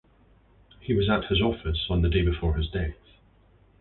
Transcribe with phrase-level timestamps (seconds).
[0.79, 2.95] He was at his office on the day before his death.